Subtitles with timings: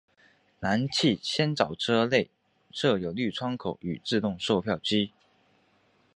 [0.61, 2.31] 南气仙沼车站内
[2.71, 5.11] 设有绿窗口与自动售票机。